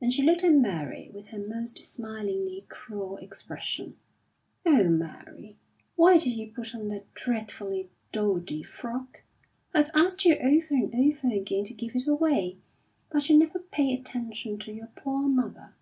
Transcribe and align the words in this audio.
And 0.00 0.10
she 0.10 0.22
looked 0.22 0.42
at 0.42 0.54
Mary 0.54 1.10
with 1.12 1.26
her 1.26 1.38
most 1.38 1.84
smilingly 1.84 2.64
cruel 2.70 3.18
expression. 3.18 3.98
"Oh, 4.64 4.88
Mary, 4.88 5.58
why 5.96 6.14
did 6.16 6.30
you 6.30 6.50
put 6.50 6.74
on 6.74 6.88
that 6.88 7.12
dreadfully 7.12 7.90
dowdy 8.10 8.62
frock? 8.62 9.20
I've 9.74 9.90
asked 9.92 10.24
you 10.24 10.34
over 10.36 10.68
and 10.70 10.94
over 10.94 11.28
again 11.36 11.64
to 11.66 11.74
give 11.74 11.94
it 11.94 12.08
away, 12.08 12.56
but 13.10 13.28
you 13.28 13.36
never 13.36 13.58
pay 13.58 13.92
attention 13.92 14.58
to 14.60 14.72
your 14.72 14.88
poor 14.96 15.28
mother." 15.28 15.74